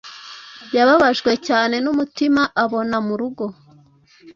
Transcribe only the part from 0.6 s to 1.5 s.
Yababajwe